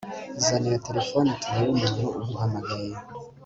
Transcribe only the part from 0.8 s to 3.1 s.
telephone turebe umuntu uguhamagaye